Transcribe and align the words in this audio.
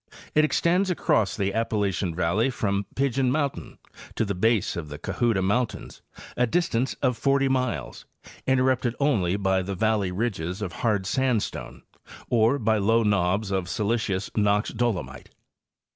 It 0.33 0.43
extends 0.43 0.89
across 0.89 1.37
the 1.37 1.53
Appalachian 1.53 2.15
valley 2.15 2.49
from 2.49 2.87
Pigeon 2.95 3.29
mountain 3.31 3.77
to 4.15 4.25
the 4.25 4.33
base 4.33 4.75
of 4.75 4.89
the 4.89 4.97
Cohutta 4.97 5.43
mountains, 5.43 6.01
a 6.35 6.47
distance 6.47 6.95
of 7.03 7.15
40 7.19 7.49
miles, 7.49 8.05
interrupted 8.47 8.95
only 8.99 9.35
by 9.35 9.61
the 9.61 9.75
valley 9.75 10.11
ridges 10.11 10.59
of 10.63 10.73
hard 10.73 11.05
sand 11.05 11.43
stone 11.43 11.83
or 12.31 12.57
by 12.57 12.79
low 12.79 13.03
knobs 13.03 13.51
of 13.51 13.69
silicious 13.69 14.31
Knox 14.35 14.71
dolomite. 14.71 15.29